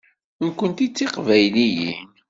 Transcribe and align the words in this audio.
Nekknti 0.45 0.87
d 0.87 0.93
tiqbayliyin. 0.95 2.07